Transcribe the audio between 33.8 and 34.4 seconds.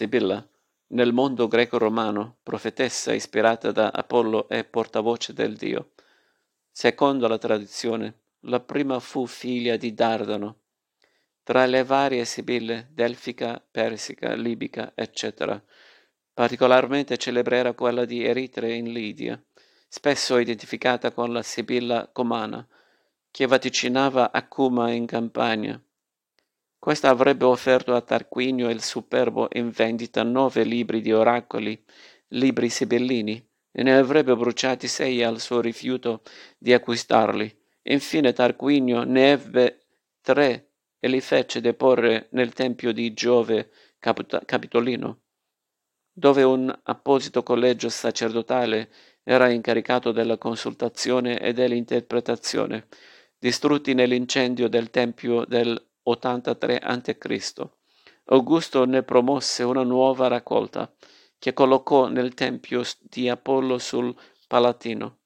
ne avrebbe